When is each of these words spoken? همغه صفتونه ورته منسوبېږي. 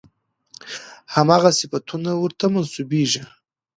همغه 1.15 1.49
صفتونه 1.59 2.11
ورته 2.17 2.45
منسوبېږي. 2.53 3.23